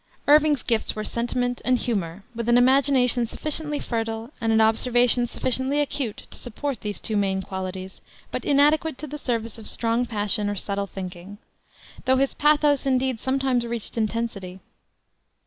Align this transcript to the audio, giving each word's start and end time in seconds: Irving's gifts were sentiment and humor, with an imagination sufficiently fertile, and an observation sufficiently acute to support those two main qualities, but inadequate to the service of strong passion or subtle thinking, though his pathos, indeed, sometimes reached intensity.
Irving's 0.27 0.63
gifts 0.63 0.95
were 0.95 1.03
sentiment 1.03 1.61
and 1.63 1.77
humor, 1.77 2.23
with 2.33 2.49
an 2.49 2.57
imagination 2.57 3.27
sufficiently 3.27 3.77
fertile, 3.79 4.31
and 4.41 4.51
an 4.51 4.59
observation 4.59 5.27
sufficiently 5.27 5.79
acute 5.79 6.25
to 6.31 6.39
support 6.39 6.81
those 6.81 6.99
two 6.99 7.15
main 7.15 7.43
qualities, 7.43 8.01
but 8.31 8.43
inadequate 8.43 8.97
to 8.97 9.05
the 9.05 9.19
service 9.19 9.59
of 9.59 9.69
strong 9.69 10.07
passion 10.07 10.49
or 10.49 10.55
subtle 10.55 10.87
thinking, 10.87 11.37
though 12.05 12.17
his 12.17 12.33
pathos, 12.33 12.87
indeed, 12.87 13.19
sometimes 13.21 13.63
reached 13.63 13.95
intensity. 13.95 14.59